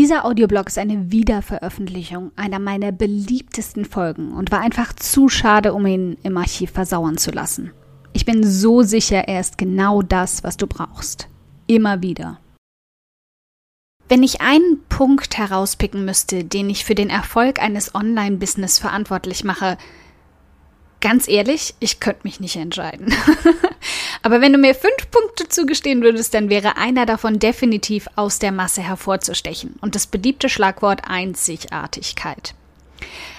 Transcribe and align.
Dieser 0.00 0.24
Audioblog 0.24 0.68
ist 0.68 0.78
eine 0.78 1.12
Wiederveröffentlichung 1.12 2.32
einer 2.34 2.58
meiner 2.58 2.90
beliebtesten 2.90 3.84
Folgen 3.84 4.32
und 4.32 4.50
war 4.50 4.62
einfach 4.62 4.94
zu 4.94 5.28
schade, 5.28 5.74
um 5.74 5.84
ihn 5.84 6.16
im 6.22 6.38
Archiv 6.38 6.70
versauern 6.70 7.18
zu 7.18 7.30
lassen. 7.32 7.72
Ich 8.14 8.24
bin 8.24 8.42
so 8.42 8.80
sicher, 8.80 9.28
er 9.28 9.40
ist 9.40 9.58
genau 9.58 10.00
das, 10.00 10.42
was 10.42 10.56
du 10.56 10.66
brauchst. 10.66 11.28
Immer 11.66 12.00
wieder. 12.00 12.40
Wenn 14.08 14.22
ich 14.22 14.40
einen 14.40 14.80
Punkt 14.88 15.36
herauspicken 15.36 16.06
müsste, 16.06 16.44
den 16.44 16.70
ich 16.70 16.86
für 16.86 16.94
den 16.94 17.10
Erfolg 17.10 17.60
eines 17.60 17.94
Online-Business 17.94 18.78
verantwortlich 18.78 19.44
mache, 19.44 19.76
ganz 21.00 21.28
ehrlich, 21.28 21.74
ich 21.80 22.00
könnte 22.00 22.20
mich 22.24 22.40
nicht 22.40 22.56
entscheiden. 22.56 23.14
Aber 24.22 24.40
wenn 24.40 24.52
du 24.52 24.58
mir 24.58 24.74
fünf 24.74 25.10
Punkte 25.10 25.48
zugestehen 25.48 26.02
würdest, 26.02 26.34
dann 26.34 26.50
wäre 26.50 26.76
einer 26.76 27.06
davon 27.06 27.38
definitiv 27.38 28.08
aus 28.16 28.38
der 28.38 28.52
Masse 28.52 28.82
hervorzustechen 28.82 29.76
und 29.80 29.94
das 29.94 30.06
beliebte 30.06 30.48
Schlagwort 30.48 31.02
Einzigartigkeit. 31.06 32.54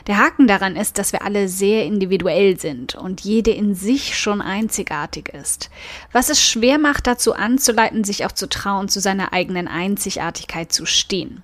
Der 0.08 0.18
Haken 0.18 0.48
daran 0.48 0.76
ist, 0.76 0.98
dass 0.98 1.13
wir 1.13 1.23
alle 1.23 1.48
sehr 1.48 1.85
individuell 1.85 2.59
sind 2.59 2.95
und 2.95 3.21
jede 3.21 3.52
in 3.52 3.76
sich 3.76 4.18
schon 4.18 4.41
einzigartig 4.41 5.30
ist, 5.30 5.70
was 6.12 6.30
es 6.30 6.43
schwer 6.43 6.80
macht, 6.80 7.05
dazu 7.05 7.34
anzuleiten, 7.34 8.04
sich 8.04 8.26
auch 8.26 8.32
zu 8.32 8.49
trauen, 8.49 8.90
zu 8.90 8.99
seiner 8.99 9.34
eigenen 9.34 9.68
Einzigartigkeit 9.68 10.73
zu 10.73 10.88
stehen. 10.88 11.43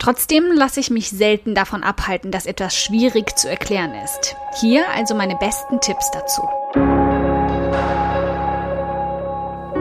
Trotzdem 0.00 0.44
lasse 0.54 0.80
ich 0.80 0.90
mich 0.90 1.10
selten 1.10 1.54
davon 1.54 1.82
abhalten, 1.82 2.30
dass 2.30 2.46
etwas 2.46 2.74
schwierig 2.74 3.36
zu 3.36 3.50
erklären 3.50 3.92
ist. 4.02 4.34
Hier 4.58 4.84
also 4.96 5.14
meine 5.14 5.36
besten 5.36 5.78
Tipps 5.78 6.10
dazu. 6.10 6.40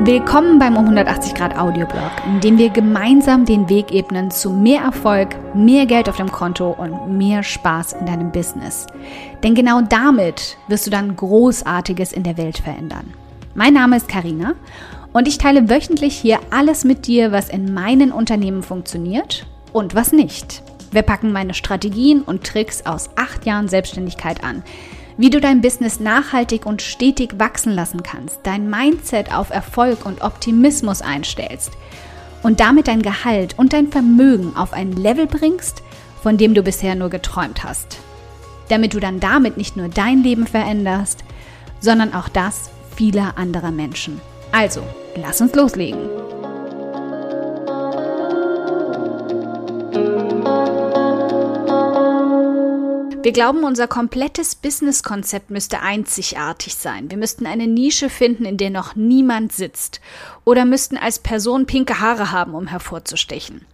Willkommen 0.02 0.60
beim 0.60 0.76
um 0.76 0.84
180 0.84 1.36
Grad 1.36 1.58
Audioblog, 1.58 2.12
in 2.26 2.42
dem 2.42 2.58
wir 2.58 2.70
gemeinsam 2.70 3.46
den 3.46 3.70
Weg 3.70 3.94
ebnen 3.94 4.30
zu 4.30 4.50
mehr 4.50 4.82
Erfolg, 4.82 5.38
mehr 5.56 5.86
Geld 5.86 6.10
auf 6.10 6.18
dem 6.18 6.30
Konto 6.30 6.72
und 6.72 7.18
mehr 7.18 7.42
Spaß 7.42 7.94
in 7.94 8.06
deinem 8.06 8.34
Business. 8.34 8.88
Denn 9.42 9.56
genau 9.56 9.80
damit 9.80 10.58
wirst 10.68 10.86
du 10.86 10.92
dann 10.92 11.16
Großartiges 11.16 12.12
in 12.12 12.24
der 12.24 12.36
Welt 12.36 12.58
verändern. 12.58 13.14
Mein 13.56 13.74
Name 13.74 13.96
ist 13.96 14.10
Karina 14.10 14.56
und 15.14 15.30
ich 15.30 15.38
teile 15.38 15.70
wöchentlich 15.70 16.18
hier 16.18 16.40
alles 16.50 16.84
mit 16.84 17.08
dir, 17.08 17.32
was 17.32 17.48
in 17.48 17.74
meinen 17.74 18.12
Unternehmen 18.12 18.64
funktioniert 18.64 19.46
und 19.74 19.96
was 19.96 20.12
nicht. 20.12 20.62
Wir 20.92 21.04
packen 21.04 21.32
meine 21.32 21.54
Strategien 21.54 22.22
und 22.22 22.44
Tricks 22.44 22.86
aus 22.86 23.10
acht 23.16 23.46
Jahren 23.46 23.68
Selbstständigkeit 23.68 24.44
an 24.44 24.64
wie 25.20 25.30
du 25.30 25.42
dein 25.42 25.60
Business 25.60 26.00
nachhaltig 26.00 26.66
und 26.66 26.82
stetig 26.82 27.40
wachsen 27.40 27.74
lassen 27.74 28.04
kannst, 28.04 28.40
dein 28.44 28.70
Mindset 28.70 29.34
auf 29.34 29.50
Erfolg 29.50 30.06
und 30.06 30.22
Optimismus 30.22 31.02
einstellst 31.02 31.72
und 32.42 32.62
damit 32.62 32.88
dein 32.88 33.02
Gehalt 33.02 33.60
und 33.60 33.74
dein 33.74 33.92
Vermögen 33.92 34.56
auf 34.56 34.72
ein 34.72 34.94
Level 34.94 35.28
bringst, 35.28 35.84
von 36.24 36.38
dem 36.38 36.54
du 36.54 36.64
bisher 36.64 36.96
nur 36.96 37.10
geträumt 37.10 37.66
hast. 37.66 37.98
Damit 38.70 38.94
du 38.94 39.02
dann 39.02 39.20
damit 39.20 39.58
nicht 39.58 39.76
nur 39.76 39.90
dein 39.90 40.24
Leben 40.24 40.48
veränderst, 40.48 41.26
sondern 41.82 42.14
auch 42.14 42.30
das 42.30 42.70
vieler 42.96 43.38
anderer 43.38 43.72
Menschen. 43.72 44.22
Also, 44.54 44.84
lass 45.18 45.42
uns 45.42 45.54
loslegen. 45.54 46.00
Wir 53.30 53.34
glauben, 53.34 53.64
unser 53.64 53.88
komplettes 53.88 54.56
Businesskonzept 54.56 55.52
müsste 55.52 55.82
einzigartig 55.82 56.74
sein. 56.74 57.12
Wir 57.12 57.18
müssten 57.20 57.46
eine 57.46 57.68
Nische 57.68 58.10
finden, 58.10 58.44
in 58.44 58.58
der 58.58 58.72
noch 58.72 58.96
niemand 58.96 59.54
sitzt. 59.54 60.02
Oder 60.46 60.66
müssten 60.66 60.98
als 60.98 61.20
Person 61.20 61.68
pinke 61.68 62.00
Haare 62.00 62.32
haben, 62.32 62.56
um 62.56 62.66
hervorzustechen. 62.66 63.68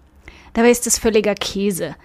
Dabei 0.55 0.71
ist 0.71 0.87
es 0.87 0.99
völliger 0.99 1.35
Käse. 1.35 1.95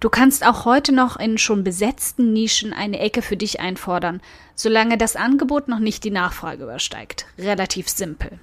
Du 0.00 0.10
kannst 0.10 0.44
auch 0.44 0.66
heute 0.66 0.92
noch 0.92 1.18
in 1.18 1.38
schon 1.38 1.64
besetzten 1.64 2.34
Nischen 2.34 2.74
eine 2.74 2.98
Ecke 2.98 3.22
für 3.22 3.38
dich 3.38 3.58
einfordern, 3.58 4.20
solange 4.54 4.98
das 4.98 5.16
Angebot 5.16 5.66
noch 5.66 5.78
nicht 5.78 6.04
die 6.04 6.10
Nachfrage 6.10 6.64
übersteigt. 6.64 7.24
Relativ 7.38 7.88
simpel. 7.88 8.38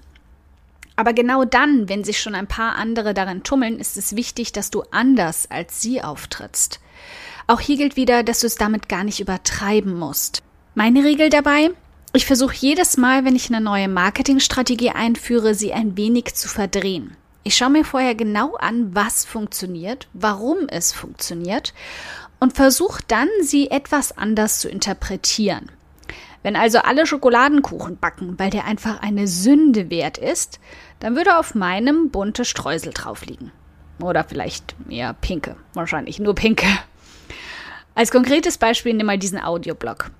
Aber 0.95 1.13
genau 1.13 1.45
dann, 1.45 1.87
wenn 1.87 2.03
sich 2.03 2.19
schon 2.19 2.33
ein 2.33 2.47
paar 2.47 2.77
andere 2.77 3.13
darin 3.13 3.43
tummeln, 3.43 3.77
ist 3.77 3.95
es 3.95 4.15
wichtig, 4.15 4.53
dass 4.53 4.71
du 4.71 4.81
anders 4.89 5.51
als 5.51 5.83
sie 5.83 6.01
auftrittst. 6.01 6.79
Auch 7.47 7.59
hier 7.59 7.77
gilt 7.77 7.95
wieder, 7.95 8.23
dass 8.23 8.39
du 8.39 8.47
es 8.47 8.55
damit 8.55 8.89
gar 8.89 9.03
nicht 9.03 9.19
übertreiben 9.19 9.93
musst. 9.97 10.41
Meine 10.73 11.03
Regel 11.03 11.29
dabei? 11.29 11.69
Ich 12.13 12.25
versuche 12.25 12.55
jedes 12.55 12.97
Mal, 12.97 13.25
wenn 13.25 13.35
ich 13.35 13.49
eine 13.49 13.63
neue 13.63 13.87
Marketingstrategie 13.87 14.91
einführe, 14.91 15.53
sie 15.53 15.73
ein 15.73 15.97
wenig 15.97 16.33
zu 16.33 16.47
verdrehen. 16.47 17.15
Ich 17.43 17.55
schaue 17.55 17.69
mir 17.69 17.85
vorher 17.85 18.15
genau 18.15 18.55
an, 18.55 18.95
was 18.95 19.25
funktioniert, 19.25 20.07
warum 20.13 20.67
es 20.69 20.91
funktioniert 20.91 21.73
und 22.39 22.53
versuche 22.53 23.03
dann, 23.07 23.29
sie 23.41 23.69
etwas 23.69 24.17
anders 24.17 24.59
zu 24.59 24.69
interpretieren. 24.69 25.71
Wenn 26.41 26.55
also 26.55 26.79
alle 26.79 27.05
Schokoladenkuchen 27.05 27.97
backen, 27.97 28.39
weil 28.39 28.49
der 28.49 28.65
einfach 28.65 29.01
eine 29.01 29.27
Sünde 29.27 29.89
wert 29.89 30.17
ist, 30.17 30.59
dann 30.99 31.15
würde 31.15 31.37
auf 31.37 31.53
meinem 31.53 32.09
bunte 32.09 32.45
Streusel 32.45 32.93
drauf 32.93 33.25
liegen. 33.25 33.51
Oder 33.99 34.23
vielleicht 34.23 34.75
eher 34.89 35.13
pinke. 35.13 35.55
Wahrscheinlich 35.73 36.19
nur 36.19 36.35
pinke. 36.35 36.67
Als 37.95 38.11
konkretes 38.11 38.57
Beispiel 38.57 38.93
nimm 38.93 39.07
mal 39.07 39.17
diesen 39.17 39.41
Audioblog, 39.41 40.11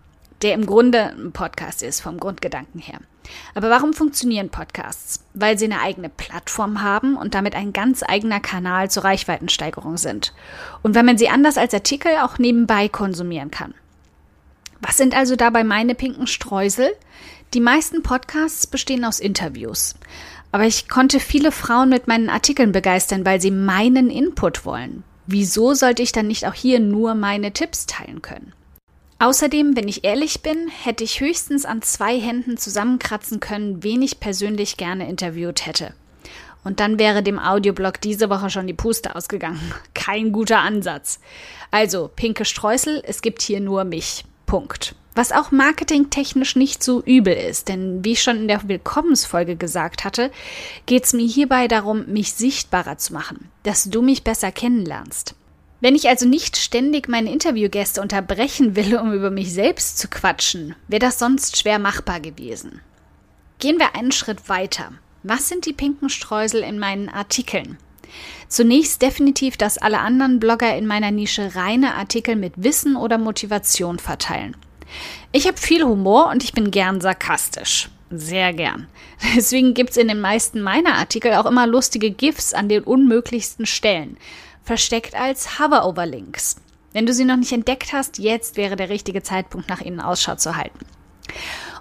der 0.41 0.53
im 0.53 0.65
Grunde 0.65 1.13
ein 1.13 1.33
Podcast 1.33 1.83
ist, 1.83 1.99
vom 1.99 2.17
Grundgedanken 2.17 2.79
her. 2.79 2.99
Aber 3.53 3.69
warum 3.69 3.91
funktionieren 3.93 4.49
Podcasts? 4.49 5.25
Weil 5.33 5.59
sie 5.59 5.65
eine 5.65 5.81
eigene 5.81 6.07
Plattform 6.07 6.81
haben 6.81 7.17
und 7.17 7.35
damit 7.35 7.53
ein 7.53 7.73
ganz 7.73 8.01
eigener 8.01 8.39
Kanal 8.39 8.89
zur 8.89 9.03
Reichweitensteigerung 9.03 9.97
sind. 9.97 10.33
Und 10.83 10.95
weil 10.95 11.03
man 11.03 11.17
sie 11.17 11.27
anders 11.27 11.57
als 11.57 11.73
Artikel 11.73 12.13
auch 12.21 12.37
nebenbei 12.37 12.87
konsumieren 12.87 13.51
kann. 13.51 13.73
Was 14.79 14.95
sind 14.95 15.13
also 15.13 15.35
dabei 15.35 15.65
meine 15.65 15.95
pinken 15.95 16.27
Streusel? 16.27 16.95
Die 17.53 17.59
meisten 17.59 18.03
Podcasts 18.03 18.67
bestehen 18.67 19.03
aus 19.03 19.19
Interviews. 19.19 19.95
Aber 20.53 20.63
ich 20.63 20.87
konnte 20.87 21.19
viele 21.19 21.51
Frauen 21.51 21.89
mit 21.89 22.07
meinen 22.07 22.29
Artikeln 22.29 22.71
begeistern, 22.71 23.25
weil 23.25 23.41
sie 23.41 23.51
meinen 23.51 24.09
Input 24.09 24.65
wollen, 24.65 25.03
Wieso 25.27 25.73
sollte 25.73 26.03
ich 26.03 26.11
dann 26.11 26.27
nicht 26.27 26.47
auch 26.47 26.53
hier 26.53 26.79
nur 26.79 27.15
meine 27.15 27.51
Tipps 27.51 27.85
teilen 27.85 28.21
können? 28.21 28.53
Außerdem, 29.17 29.75
wenn 29.75 29.87
ich 29.87 30.03
ehrlich 30.03 30.41
bin, 30.41 30.67
hätte 30.67 31.03
ich 31.03 31.21
höchstens 31.21 31.65
an 31.65 31.81
zwei 31.81 32.19
Händen 32.19 32.57
zusammenkratzen 32.57 33.39
können, 33.39 33.81
wen 33.81 34.01
ich 34.01 34.19
persönlich 34.19 34.77
gerne 34.77 35.07
interviewt 35.07 35.65
hätte. 35.65 35.93
Und 36.63 36.79
dann 36.79 36.99
wäre 36.99 37.23
dem 37.23 37.39
Audioblog 37.39 38.01
diese 38.01 38.29
Woche 38.29 38.49
schon 38.49 38.67
die 38.67 38.73
Puste 38.73 39.15
ausgegangen. 39.15 39.61
Kein 39.93 40.31
guter 40.31 40.59
Ansatz. 40.59 41.19
Also, 41.71 42.09
pinke 42.13 42.43
Streusel, 42.43 43.01
es 43.05 43.21
gibt 43.21 43.41
hier 43.41 43.61
nur 43.61 43.83
mich. 43.83 44.25
Punkt. 44.45 44.95
Was 45.15 45.31
auch 45.31 45.51
marketingtechnisch 45.51 46.57
nicht 46.57 46.83
so 46.83 47.01
übel 47.01 47.33
ist, 47.33 47.69
denn 47.69 48.03
wie 48.03 48.11
ich 48.11 48.21
schon 48.21 48.35
in 48.35 48.47
der 48.49 48.67
Willkommensfolge 48.67 49.55
gesagt 49.55 50.03
hatte, 50.03 50.29
geht 50.85 51.05
es 51.05 51.13
mir 51.13 51.25
hierbei 51.25 51.69
darum, 51.69 52.05
mich 52.07 52.33
sichtbarer 52.33 52.97
zu 52.97 53.13
machen, 53.13 53.49
dass 53.63 53.85
du 53.85 54.01
mich 54.01 54.23
besser 54.23 54.51
kennenlernst. 54.51 55.35
Wenn 55.79 55.95
ich 55.95 56.09
also 56.09 56.27
nicht 56.27 56.57
ständig 56.57 57.07
meine 57.07 57.31
Interviewgäste 57.31 58.01
unterbrechen 58.01 58.75
will, 58.75 58.97
um 58.97 59.13
über 59.13 59.29
mich 59.29 59.53
selbst 59.53 59.99
zu 59.99 60.09
quatschen, 60.09 60.75
wäre 60.87 60.99
das 60.99 61.19
sonst 61.19 61.57
schwer 61.57 61.79
machbar 61.79 62.19
gewesen. 62.19 62.81
Gehen 63.59 63.79
wir 63.79 63.95
einen 63.95 64.11
Schritt 64.11 64.49
weiter. 64.49 64.91
Was 65.23 65.47
sind 65.47 65.65
die 65.65 65.73
pinken 65.73 66.09
Streusel 66.09 66.61
in 66.61 66.77
meinen 66.77 67.07
Artikeln? 67.07 67.77
Zunächst 68.47 69.01
definitiv, 69.01 69.57
dass 69.57 69.77
alle 69.77 69.99
anderen 69.99 70.39
Blogger 70.39 70.75
in 70.77 70.87
meiner 70.87 71.11
Nische 71.11 71.55
reine 71.55 71.95
Artikel 71.95 72.35
mit 72.35 72.53
Wissen 72.57 72.95
oder 72.95 73.17
Motivation 73.17 73.99
verteilen. 73.99 74.55
Ich 75.31 75.47
habe 75.47 75.57
viel 75.57 75.83
Humor 75.83 76.29
und 76.29 76.43
ich 76.43 76.53
bin 76.53 76.71
gern 76.71 77.01
sarkastisch. 77.01 77.89
Sehr 78.11 78.53
gern. 78.53 78.87
Deswegen 79.35 79.73
gibt 79.73 79.91
es 79.91 79.97
in 79.97 80.07
den 80.07 80.21
meisten 80.21 80.61
meiner 80.61 80.95
Artikel 80.95 81.33
auch 81.33 81.45
immer 81.45 81.67
lustige 81.67 82.11
GIFs 82.11 82.53
an 82.53 82.69
den 82.69 82.83
unmöglichsten 82.83 83.65
Stellen, 83.65 84.17
versteckt 84.63 85.15
als 85.15 85.59
Hover-Overlinks. 85.59 86.57
Wenn 86.93 87.05
du 87.05 87.13
sie 87.13 87.25
noch 87.25 87.35
nicht 87.35 87.51
entdeckt 87.51 87.91
hast, 87.91 88.19
jetzt 88.19 88.55
wäre 88.55 88.75
der 88.75 88.89
richtige 88.89 89.21
Zeitpunkt, 89.21 89.67
nach 89.67 89.81
ihnen 89.81 89.99
Ausschau 89.99 90.35
zu 90.35 90.55
halten. 90.55 90.79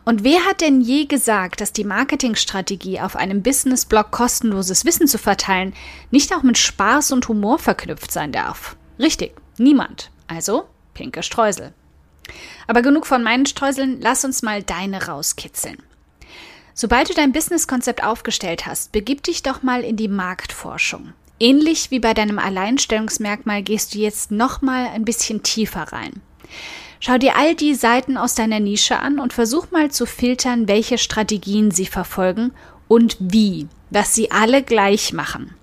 Und 0.05 0.23
wer 0.23 0.45
hat 0.45 0.61
denn 0.61 0.81
je 0.81 1.06
gesagt, 1.06 1.61
dass 1.61 1.73
die 1.73 1.85
Marketingstrategie, 1.85 3.01
auf 3.01 3.17
einem 3.17 3.43
Business-Blog 3.43 4.11
kostenloses 4.11 4.85
Wissen 4.85 5.06
zu 5.06 5.19
verteilen, 5.19 5.73
nicht 6.11 6.35
auch 6.35 6.43
mit 6.43 6.59
Spaß 6.59 7.12
und 7.12 7.27
Humor 7.29 7.59
verknüpft 7.59 8.12
sein 8.12 8.33
darf? 8.33 8.77
Richtig, 8.99 9.35
niemand. 9.56 10.11
Also 10.27 10.67
pinke 10.93 11.23
Streusel. 11.23 11.73
Aber 12.67 12.83
genug 12.83 13.06
von 13.06 13.23
meinen 13.23 13.47
Streuseln, 13.47 13.99
lass 14.01 14.25
uns 14.25 14.43
mal 14.43 14.62
deine 14.62 15.06
rauskitzeln. 15.06 15.79
Sobald 16.75 17.09
du 17.09 17.15
dein 17.15 17.33
Businesskonzept 17.33 18.03
aufgestellt 18.03 18.67
hast, 18.67 18.93
begib 18.93 19.23
dich 19.23 19.43
doch 19.43 19.62
mal 19.62 19.83
in 19.83 19.97
die 19.97 20.09
Marktforschung. 20.09 21.12
Ähnlich 21.39 21.91
wie 21.91 22.01
bei 22.01 22.15
deinem 22.15 22.39
Alleinstellungsmerkmal 22.39 23.62
gehst 23.62 23.95
du 23.95 23.99
jetzt 23.99 24.31
noch 24.31 24.61
mal 24.61 24.89
ein 24.89 25.05
bisschen 25.05 25.43
tiefer 25.43 25.93
rein. 25.93 26.21
Schau 27.06 27.19
dir 27.19 27.37
all 27.37 27.55
die 27.55 27.75
Seiten 27.75 28.17
aus 28.17 28.35
deiner 28.35 28.61
Nische 28.61 28.99
an 28.99 29.19
und 29.19 29.35
versuch 29.35 29.71
mal 29.71 29.91
zu 29.91 30.06
filtern, 30.06 30.69
welche 30.69 30.97
Strategien 30.97 31.71
sie 31.71 31.85
verfolgen 31.85 32.53
und 32.89 33.19
wie, 33.21 33.69
was 33.91 34.15
sie 34.15 34.31
alle 34.31 34.62
gleich 34.62 35.12
machen. 35.12 35.55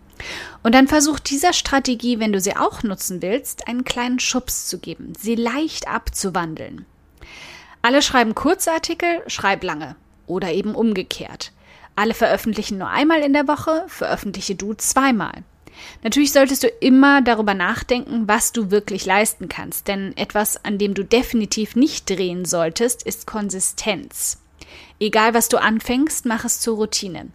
Und 0.62 0.76
dann 0.76 0.88
versuch 0.88 1.18
dieser 1.18 1.54
Strategie, 1.54 2.20
wenn 2.20 2.32
du 2.32 2.40
sie 2.40 2.56
auch 2.56 2.84
nutzen 2.84 3.24
willst, 3.24 3.68
einen 3.68 3.84
kleinen 3.84 4.20
Schubs 4.20 4.68
zu 4.68 4.78
geben, 4.78 5.14
sie 5.18 5.34
leicht 5.34 5.88
abzuwandeln. 5.88 6.86
Alle 7.82 8.04
schreiben 8.04 8.36
Kurzartikel, 8.36 9.24
schreib 9.26 9.64
lange. 9.64 9.96
Oder 10.28 10.52
eben 10.52 10.76
umgekehrt. 10.76 11.54
Alle 11.96 12.14
veröffentlichen 12.14 12.78
nur 12.78 12.90
einmal 12.90 13.22
in 13.22 13.34
der 13.34 13.48
Woche, 13.48 13.86
veröffentliche 13.88 14.54
du 14.54 14.76
zweimal. 14.76 15.42
Natürlich 16.04 16.32
solltest 16.32 16.64
du 16.64 16.68
immer 16.68 17.22
darüber 17.22 17.54
nachdenken, 17.54 18.28
was 18.28 18.52
du 18.52 18.72
wirklich 18.72 19.06
leisten 19.06 19.50
kannst, 19.50 19.88
denn 19.88 20.16
etwas, 20.18 20.64
an 20.64 20.78
dem 20.78 20.94
du 20.94 21.04
definitiv 21.04 21.76
nicht 21.76 22.10
drehen 22.10 22.46
solltest, 22.46 23.04
ist 23.04 23.28
Konsistenz. 23.28 24.42
Egal 25.00 25.34
was 25.34 25.50
du 25.50 25.58
anfängst, 25.58 26.26
mach 26.26 26.46
es 26.46 26.60
zur 26.60 26.76
Routine. 26.76 27.28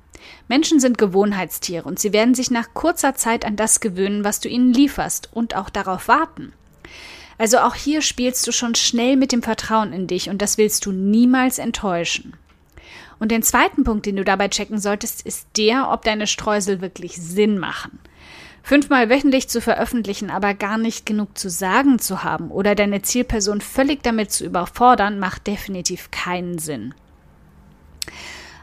Menschen 0.49 0.81
sind 0.81 0.99
Gewohnheitstiere 0.99 1.85
und 1.85 1.99
sie 1.99 2.13
werden 2.13 2.35
sich 2.35 2.51
nach 2.51 2.75
kurzer 2.75 3.15
Zeit 3.15 3.45
an 3.45 3.57
das 3.57 3.81
gewöhnen, 3.81 4.25
was 4.25 4.41
du 4.41 4.49
ihnen 4.49 4.73
lieferst 4.73 5.31
und 5.33 5.57
auch 5.57 5.71
darauf 5.71 6.09
warten. 6.09 6.53
Also 7.39 7.59
auch 7.59 7.75
hier 7.75 8.03
spielst 8.03 8.47
du 8.47 8.53
schon 8.53 8.75
schnell 8.75 9.17
mit 9.17 9.33
dem 9.33 9.43
Vertrauen 9.43 9.93
in 9.93 10.07
dich 10.07 10.31
und 10.31 10.41
das 10.41 10.59
willst 10.59 10.87
du 10.87 10.93
niemals 10.93 11.59
enttäuschen. 11.59 12.35
Und 13.19 13.31
den 13.31 13.43
zweiten 13.43 13.85
Punkt, 13.85 14.07
den 14.07 14.17
du 14.17 14.25
dabei 14.25 14.49
checken 14.49 14.79
solltest, 14.79 15.23
ist 15.23 15.47
der, 15.57 15.91
ob 15.91 16.03
deine 16.05 16.27
Streusel 16.27 16.81
wirklich 16.81 17.17
Sinn 17.17 17.59
machen. 17.59 17.99
Fünfmal 18.67 19.09
wöchentlich 19.09 19.49
zu 19.49 19.61
veröffentlichen, 19.61 20.29
aber 20.29 20.53
gar 20.53 20.77
nicht 20.77 21.07
genug 21.07 21.39
zu 21.39 21.49
sagen 21.49 22.01
zu 22.01 22.25
haben 22.25 22.51
oder 22.51 22.75
deine 22.75 23.01
Zielperson 23.01 23.61
völlig 23.61 24.03
damit 24.03 24.33
zu 24.33 24.45
überfordern, 24.45 25.21
macht 25.21 25.47
definitiv 25.47 26.11
keinen 26.11 26.59
Sinn. 26.59 26.93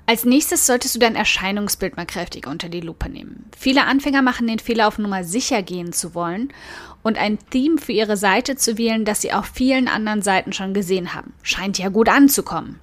Als 0.06 0.26
nächstes 0.26 0.66
solltest 0.66 0.96
du 0.96 1.00
dein 1.00 1.16
Erscheinungsbild 1.16 1.96
mal 1.96 2.06
kräftig 2.06 2.48
unter 2.48 2.68
die 2.68 2.82
Lupe 2.82 3.08
nehmen. 3.08 3.46
Viele 3.58 3.86
Anfänger 3.86 4.22
machen 4.22 4.46
den 4.46 4.60
Fehler, 4.60 4.90
auf 4.90 4.98
Nummer 4.98 5.24
sicher 5.24 5.64
gehen 5.64 5.94
zu 5.94 6.14
wollen 6.14 6.52
und 7.02 7.18
ein 7.18 7.40
Theme 7.52 7.78
für 7.78 7.94
ihre 7.94 8.18
Seite 8.18 8.58
zu 8.58 8.78
wählen, 8.78 9.06
das 9.06 9.22
sie 9.22 9.32
auf 9.32 9.46
vielen 9.46 9.88
anderen 9.88 10.22
Seiten 10.22 10.52
schon 10.52 10.74
gesehen 10.74 11.14
haben. 11.14 11.32
Scheint 11.44 11.78
ja 11.78 11.88
gut 11.88 12.10
anzukommen. 12.10 12.82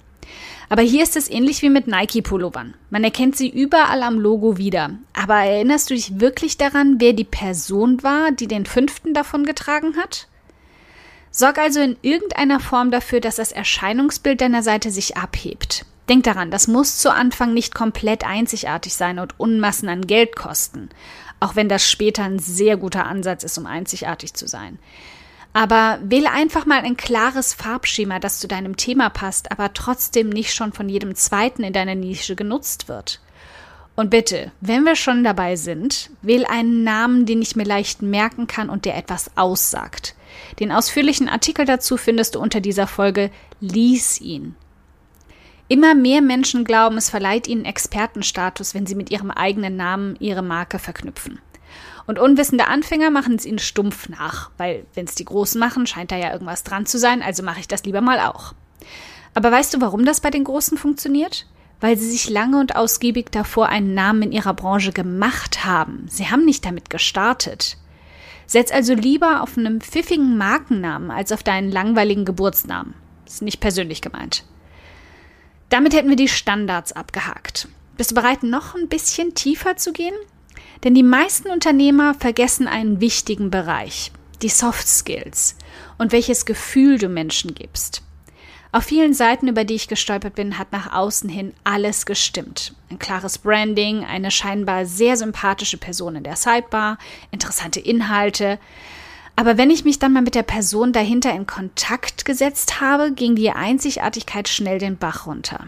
Aber 0.71 0.83
hier 0.83 1.03
ist 1.03 1.17
es 1.17 1.29
ähnlich 1.29 1.61
wie 1.63 1.69
mit 1.69 1.87
Nike-Pullovern. 1.87 2.75
Man 2.89 3.03
erkennt 3.03 3.35
sie 3.35 3.49
überall 3.49 4.03
am 4.03 4.17
Logo 4.17 4.57
wieder. 4.57 4.91
Aber 5.11 5.35
erinnerst 5.35 5.89
du 5.89 5.95
dich 5.95 6.21
wirklich 6.21 6.55
daran, 6.55 6.95
wer 6.99 7.11
die 7.11 7.25
Person 7.25 8.01
war, 8.03 8.31
die 8.31 8.47
den 8.47 8.65
fünften 8.65 9.13
davon 9.13 9.45
getragen 9.45 9.97
hat? 9.97 10.29
Sorg 11.29 11.57
also 11.57 11.81
in 11.81 11.97
irgendeiner 12.01 12.61
Form 12.61 12.89
dafür, 12.89 13.19
dass 13.19 13.35
das 13.35 13.51
Erscheinungsbild 13.51 14.39
deiner 14.39 14.63
Seite 14.63 14.91
sich 14.91 15.17
abhebt. 15.17 15.85
Denk 16.07 16.23
daran, 16.23 16.51
das 16.51 16.69
muss 16.69 16.99
zu 16.99 17.11
Anfang 17.11 17.53
nicht 17.53 17.75
komplett 17.75 18.25
einzigartig 18.25 18.93
sein 18.93 19.19
und 19.19 19.37
Unmassen 19.41 19.89
an 19.89 20.07
Geld 20.07 20.37
kosten, 20.37 20.87
auch 21.41 21.57
wenn 21.57 21.67
das 21.67 21.85
später 21.91 22.23
ein 22.23 22.39
sehr 22.39 22.77
guter 22.77 23.07
Ansatz 23.07 23.43
ist, 23.43 23.57
um 23.57 23.65
einzigartig 23.65 24.35
zu 24.35 24.47
sein. 24.47 24.79
Aber 25.53 25.99
wähle 26.03 26.31
einfach 26.31 26.65
mal 26.65 26.79
ein 26.79 26.95
klares 26.95 27.53
Farbschema, 27.53 28.19
das 28.19 28.39
zu 28.39 28.47
deinem 28.47 28.77
Thema 28.77 29.09
passt, 29.09 29.51
aber 29.51 29.73
trotzdem 29.73 30.29
nicht 30.29 30.53
schon 30.53 30.71
von 30.71 30.87
jedem 30.87 31.15
zweiten 31.15 31.63
in 31.63 31.73
deiner 31.73 31.95
Nische 31.95 32.35
genutzt 32.35 32.87
wird. 32.87 33.19
Und 33.95 34.09
bitte, 34.09 34.51
wenn 34.61 34.83
wir 34.83 34.95
schon 34.95 35.23
dabei 35.23 35.57
sind, 35.57 36.09
wähl 36.21 36.45
einen 36.45 36.83
Namen, 36.83 37.25
den 37.25 37.41
ich 37.41 37.57
mir 37.57 37.65
leicht 37.65 38.01
merken 38.01 38.47
kann 38.47 38.69
und 38.69 38.85
der 38.85 38.95
etwas 38.95 39.31
aussagt. 39.35 40.15
Den 40.59 40.71
ausführlichen 40.71 41.27
Artikel 41.27 41.65
dazu 41.65 41.97
findest 41.97 42.35
du 42.35 42.39
unter 42.39 42.61
dieser 42.61 42.87
Folge. 42.87 43.31
Lies 43.59 44.21
ihn. 44.21 44.55
Immer 45.67 45.93
mehr 45.93 46.21
Menschen 46.21 46.63
glauben, 46.63 46.97
es 46.97 47.09
verleiht 47.09 47.47
ihnen 47.47 47.65
Expertenstatus, 47.65 48.73
wenn 48.73 48.85
sie 48.85 48.95
mit 48.95 49.11
ihrem 49.11 49.31
eigenen 49.31 49.75
Namen 49.75 50.15
ihre 50.19 50.41
Marke 50.41 50.79
verknüpfen. 50.79 51.39
Und 52.07 52.19
unwissende 52.19 52.67
Anfänger 52.67 53.09
machen 53.09 53.35
es 53.35 53.45
ihnen 53.45 53.59
stumpf 53.59 54.09
nach, 54.09 54.51
weil 54.57 54.85
wenn 54.93 55.05
es 55.05 55.15
die 55.15 55.25
Großen 55.25 55.59
machen, 55.59 55.87
scheint 55.87 56.11
da 56.11 56.17
ja 56.17 56.31
irgendwas 56.31 56.63
dran 56.63 56.85
zu 56.85 56.97
sein, 56.97 57.21
also 57.21 57.43
mache 57.43 57.59
ich 57.59 57.67
das 57.67 57.83
lieber 57.83 58.01
mal 58.01 58.19
auch. 58.19 58.53
Aber 59.33 59.51
weißt 59.51 59.73
du, 59.73 59.81
warum 59.81 60.05
das 60.05 60.19
bei 60.19 60.29
den 60.29 60.43
Großen 60.43 60.77
funktioniert? 60.77 61.47
Weil 61.79 61.97
sie 61.97 62.09
sich 62.09 62.29
lange 62.29 62.59
und 62.59 62.75
ausgiebig 62.75 63.31
davor 63.31 63.69
einen 63.69 63.93
Namen 63.93 64.23
in 64.23 64.31
ihrer 64.31 64.53
Branche 64.53 64.91
gemacht 64.91 65.65
haben. 65.65 66.05
Sie 66.07 66.29
haben 66.29 66.45
nicht 66.45 66.65
damit 66.65 66.89
gestartet. 66.89 67.77
Setz 68.45 68.71
also 68.71 68.93
lieber 68.93 69.41
auf 69.41 69.57
einen 69.57 69.79
pfiffigen 69.79 70.37
Markennamen 70.37 71.09
als 71.09 71.31
auf 71.31 71.41
deinen 71.41 71.71
langweiligen 71.71 72.25
Geburtsnamen. 72.25 72.93
Ist 73.25 73.41
nicht 73.41 73.61
persönlich 73.61 74.01
gemeint. 74.01 74.43
Damit 75.69 75.93
hätten 75.93 76.09
wir 76.09 76.17
die 76.17 76.27
Standards 76.27 76.91
abgehakt. 76.91 77.69
Bist 77.95 78.11
du 78.11 78.15
bereit, 78.15 78.43
noch 78.43 78.75
ein 78.75 78.89
bisschen 78.89 79.35
tiefer 79.35 79.77
zu 79.77 79.93
gehen? 79.93 80.13
Denn 80.83 80.95
die 80.95 81.03
meisten 81.03 81.49
Unternehmer 81.49 82.13
vergessen 82.15 82.67
einen 82.67 83.01
wichtigen 83.01 83.51
Bereich, 83.51 84.11
die 84.41 84.49
Soft 84.49 84.87
Skills 84.87 85.55
und 85.97 86.11
welches 86.11 86.45
Gefühl 86.45 86.97
du 86.97 87.07
Menschen 87.07 87.53
gibst. 87.53 88.01
Auf 88.73 88.85
vielen 88.85 89.13
Seiten, 89.13 89.49
über 89.49 89.65
die 89.65 89.75
ich 89.75 89.89
gestolpert 89.89 90.35
bin, 90.35 90.57
hat 90.57 90.71
nach 90.71 90.93
außen 90.93 91.29
hin 91.29 91.53
alles 91.65 92.05
gestimmt. 92.05 92.73
Ein 92.89 92.99
klares 92.99 93.37
Branding, 93.37 94.05
eine 94.05 94.31
scheinbar 94.31 94.85
sehr 94.85 95.17
sympathische 95.17 95.77
Person 95.77 96.15
in 96.15 96.23
der 96.23 96.37
Sidebar, 96.37 96.97
interessante 97.31 97.81
Inhalte. 97.81 98.59
Aber 99.35 99.57
wenn 99.57 99.71
ich 99.71 99.83
mich 99.83 99.99
dann 99.99 100.13
mal 100.13 100.21
mit 100.21 100.35
der 100.35 100.43
Person 100.43 100.93
dahinter 100.93 101.33
in 101.33 101.47
Kontakt 101.47 102.23
gesetzt 102.23 102.79
habe, 102.79 103.11
ging 103.11 103.35
die 103.35 103.51
Einzigartigkeit 103.51 104.47
schnell 104.47 104.79
den 104.79 104.97
Bach 104.97 105.27
runter. 105.27 105.67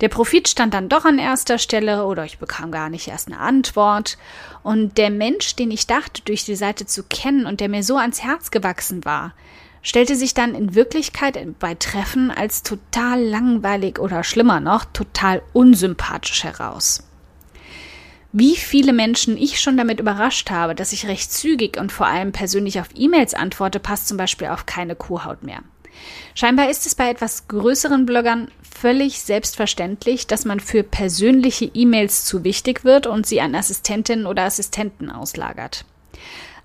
Der 0.00 0.08
Profit 0.08 0.48
stand 0.48 0.72
dann 0.72 0.88
doch 0.88 1.04
an 1.04 1.18
erster 1.18 1.58
Stelle 1.58 2.06
oder 2.06 2.24
ich 2.24 2.38
bekam 2.38 2.70
gar 2.70 2.88
nicht 2.88 3.08
erst 3.08 3.28
eine 3.28 3.38
Antwort. 3.38 4.16
Und 4.62 4.96
der 4.96 5.10
Mensch, 5.10 5.56
den 5.56 5.70
ich 5.70 5.86
dachte, 5.86 6.22
durch 6.22 6.44
die 6.44 6.56
Seite 6.56 6.86
zu 6.86 7.02
kennen 7.02 7.46
und 7.46 7.60
der 7.60 7.68
mir 7.68 7.82
so 7.82 7.96
ans 7.96 8.22
Herz 8.22 8.50
gewachsen 8.50 9.04
war, 9.04 9.34
stellte 9.82 10.16
sich 10.16 10.34
dann 10.34 10.54
in 10.54 10.74
Wirklichkeit 10.74 11.38
bei 11.58 11.74
Treffen 11.74 12.30
als 12.30 12.62
total 12.62 13.22
langweilig 13.22 13.98
oder 13.98 14.24
schlimmer 14.24 14.60
noch, 14.60 14.84
total 14.86 15.42
unsympathisch 15.52 16.44
heraus. 16.44 17.04
Wie 18.32 18.54
viele 18.56 18.92
Menschen 18.92 19.36
ich 19.36 19.60
schon 19.60 19.76
damit 19.76 19.98
überrascht 19.98 20.50
habe, 20.50 20.76
dass 20.76 20.92
ich 20.92 21.08
recht 21.08 21.32
zügig 21.32 21.76
und 21.78 21.90
vor 21.90 22.06
allem 22.06 22.30
persönlich 22.30 22.78
auf 22.78 22.88
E-Mails 22.94 23.34
antworte, 23.34 23.80
passt 23.80 24.06
zum 24.06 24.16
Beispiel 24.16 24.48
auf 24.48 24.66
keine 24.66 24.94
Kuhhaut 24.94 25.42
mehr. 25.42 25.62
Scheinbar 26.34 26.70
ist 26.70 26.86
es 26.86 26.94
bei 26.94 27.10
etwas 27.10 27.48
größeren 27.48 28.06
Bloggern 28.06 28.50
völlig 28.62 29.20
selbstverständlich, 29.20 30.26
dass 30.26 30.44
man 30.44 30.60
für 30.60 30.82
persönliche 30.82 31.66
E-Mails 31.66 32.24
zu 32.24 32.44
wichtig 32.44 32.84
wird 32.84 33.06
und 33.06 33.26
sie 33.26 33.40
an 33.40 33.54
Assistentinnen 33.54 34.26
oder 34.26 34.44
Assistenten 34.44 35.10
auslagert. 35.10 35.84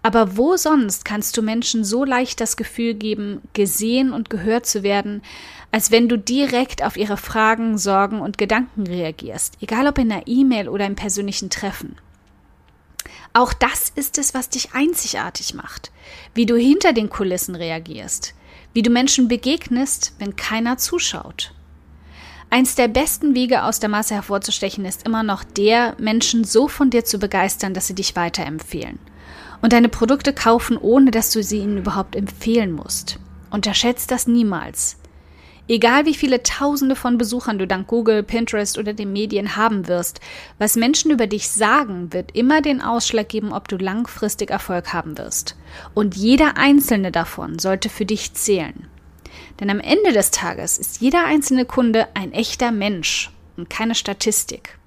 Aber 0.01 0.37
wo 0.37 0.55
sonst 0.55 1.03
kannst 1.03 1.35
du 1.35 1.41
Menschen 1.41 1.83
so 1.83 2.05
leicht 2.05 2.39
das 2.39 2.57
Gefühl 2.57 2.93
geben, 2.93 3.41
gesehen 3.53 4.13
und 4.13 4.29
gehört 4.29 4.67
zu 4.67 4.83
werden, 4.83 5.23
als 5.71 5.89
wenn 5.89 6.07
du 6.07 6.17
direkt 6.17 6.83
auf 6.83 6.95
ihre 6.95 7.17
Fragen, 7.17 7.77
Sorgen 7.79 8.21
und 8.21 8.37
Gedanken 8.37 8.85
reagierst, 8.85 9.57
egal 9.61 9.87
ob 9.87 9.97
in 9.97 10.11
einer 10.11 10.27
E-Mail 10.27 10.69
oder 10.69 10.85
im 10.85 10.95
persönlichen 10.95 11.49
Treffen. 11.49 11.97
Auch 13.33 13.51
das 13.51 13.91
ist 13.95 14.17
es, 14.17 14.33
was 14.33 14.49
dich 14.49 14.73
einzigartig 14.73 15.55
macht, 15.55 15.91
wie 16.33 16.45
du 16.45 16.55
hinter 16.55 16.93
den 16.93 17.09
Kulissen 17.09 17.55
reagierst, 17.55 18.35
wie 18.75 18.81
du 18.81 18.89
Menschen 18.89 19.29
begegnest, 19.29 20.13
wenn 20.19 20.35
keiner 20.35 20.77
zuschaut. 20.77 21.53
Eins 22.49 22.75
der 22.75 22.89
besten 22.89 23.33
Wege 23.33 23.63
aus 23.63 23.79
der 23.79 23.87
Masse 23.87 24.13
hervorzustechen 24.13 24.83
ist 24.83 25.05
immer 25.05 25.23
noch 25.23 25.45
der, 25.45 25.95
Menschen 25.97 26.43
so 26.43 26.67
von 26.67 26.89
dir 26.89 27.05
zu 27.05 27.17
begeistern, 27.17 27.73
dass 27.73 27.87
sie 27.87 27.95
dich 27.95 28.17
weiterempfehlen. 28.17 28.99
Und 29.61 29.71
deine 29.71 29.87
Produkte 29.87 30.33
kaufen, 30.33 30.77
ohne 30.77 31.09
dass 31.11 31.31
du 31.31 31.41
sie 31.41 31.59
ihnen 31.59 31.77
überhaupt 31.77 32.17
empfehlen 32.17 32.73
musst. 32.73 33.17
Unterschätzt 33.49 34.11
das 34.11 34.27
niemals. 34.27 34.97
Egal 35.67 36.05
wie 36.05 36.13
viele 36.13 36.43
Tausende 36.43 36.95
von 36.95 37.17
Besuchern 37.17 37.57
du 37.57 37.65
dank 37.65 37.87
Google, 37.87 38.21
Pinterest 38.21 38.77
oder 38.77 38.93
den 38.93 39.11
Medien 39.11 39.55
haben 39.55 39.87
wirst, 39.87 40.19
was 40.59 40.75
Menschen 40.75 41.09
über 41.09 41.25
dich 41.25 41.49
sagen, 41.49 42.13
wird 42.13 42.35
immer 42.35 42.61
den 42.61 42.81
Ausschlag 42.81 43.29
geben, 43.29 43.51
ob 43.51 43.67
du 43.67 43.77
langfristig 43.77 44.51
Erfolg 44.51 44.93
haben 44.93 45.17
wirst. 45.17 45.55
Und 45.95 46.15
jeder 46.15 46.57
einzelne 46.57 47.11
davon 47.11 47.57
sollte 47.57 47.89
für 47.89 48.05
dich 48.05 48.33
zählen. 48.35 48.87
Denn 49.59 49.71
am 49.71 49.79
Ende 49.79 50.11
des 50.11 50.29
Tages 50.29 50.77
ist 50.77 51.01
jeder 51.01 51.25
einzelne 51.25 51.65
Kunde 51.65 52.07
ein 52.13 52.31
echter 52.31 52.71
Mensch 52.71 53.31
und 53.57 53.69
keine 53.69 53.95
Statistik. 53.95 54.77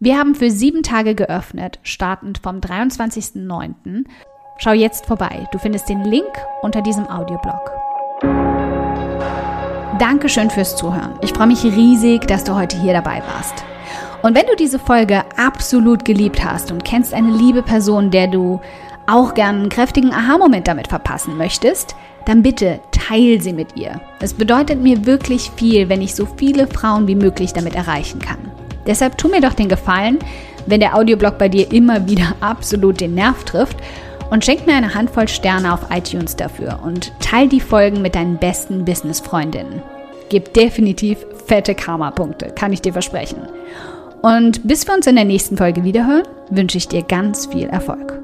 Wir 0.00 0.18
haben 0.18 0.34
für 0.34 0.50
sieben 0.50 0.82
Tage 0.82 1.14
geöffnet, 1.14 1.78
startend 1.84 2.38
vom 2.38 2.56
23.09. 2.56 4.04
Schau 4.58 4.72
jetzt 4.72 5.06
vorbei. 5.06 5.46
Du 5.52 5.58
findest 5.58 5.88
den 5.88 6.04
Link 6.04 6.26
unter 6.62 6.82
diesem 6.82 7.06
Audioblog. 7.06 7.81
Dankeschön 10.02 10.50
fürs 10.50 10.74
Zuhören. 10.74 11.14
Ich 11.20 11.32
freue 11.32 11.46
mich 11.46 11.62
riesig, 11.62 12.26
dass 12.26 12.42
du 12.42 12.56
heute 12.56 12.76
hier 12.76 12.92
dabei 12.92 13.22
warst. 13.32 13.54
Und 14.22 14.34
wenn 14.34 14.46
du 14.46 14.56
diese 14.56 14.80
Folge 14.80 15.22
absolut 15.36 16.04
geliebt 16.04 16.44
hast 16.44 16.72
und 16.72 16.84
kennst 16.84 17.14
eine 17.14 17.30
liebe 17.30 17.62
Person, 17.62 18.10
der 18.10 18.26
du 18.26 18.60
auch 19.06 19.32
gern 19.34 19.60
einen 19.60 19.68
kräftigen 19.68 20.12
Aha-Moment 20.12 20.66
damit 20.66 20.88
verpassen 20.88 21.36
möchtest, 21.36 21.94
dann 22.24 22.42
bitte 22.42 22.80
teil 22.90 23.40
sie 23.40 23.52
mit 23.52 23.76
ihr. 23.76 24.00
Es 24.18 24.34
bedeutet 24.34 24.80
mir 24.80 25.06
wirklich 25.06 25.52
viel, 25.54 25.88
wenn 25.88 26.02
ich 26.02 26.16
so 26.16 26.26
viele 26.36 26.66
Frauen 26.66 27.06
wie 27.06 27.14
möglich 27.14 27.52
damit 27.52 27.76
erreichen 27.76 28.18
kann. 28.18 28.38
Deshalb 28.88 29.16
tu 29.16 29.28
mir 29.28 29.40
doch 29.40 29.54
den 29.54 29.68
Gefallen, 29.68 30.18
wenn 30.66 30.80
der 30.80 30.96
Audioblog 30.96 31.38
bei 31.38 31.48
dir 31.48 31.70
immer 31.70 32.08
wieder 32.08 32.34
absolut 32.40 33.00
den 33.00 33.14
Nerv 33.14 33.44
trifft 33.44 33.76
und 34.30 34.44
schenk 34.44 34.66
mir 34.66 34.74
eine 34.74 34.94
Handvoll 34.94 35.28
Sterne 35.28 35.72
auf 35.72 35.86
iTunes 35.90 36.34
dafür 36.34 36.80
und 36.82 37.12
teil 37.20 37.48
die 37.48 37.60
Folgen 37.60 38.02
mit 38.02 38.16
deinen 38.16 38.38
besten 38.38 38.84
Business-Freundinnen. 38.84 39.80
Gib 40.32 40.54
definitiv 40.54 41.26
fette 41.44 41.74
Karma-Punkte, 41.74 42.54
kann 42.54 42.72
ich 42.72 42.80
dir 42.80 42.94
versprechen. 42.94 43.42
Und 44.22 44.66
bis 44.66 44.86
wir 44.86 44.94
uns 44.94 45.06
in 45.06 45.16
der 45.16 45.26
nächsten 45.26 45.58
Folge 45.58 45.84
wiederhören, 45.84 46.22
wünsche 46.48 46.78
ich 46.78 46.88
dir 46.88 47.02
ganz 47.02 47.44
viel 47.44 47.68
Erfolg. 47.68 48.21